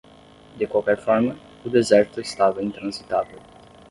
[0.61, 1.35] De qualquer forma,
[1.69, 3.39] o deserto estava intransitável.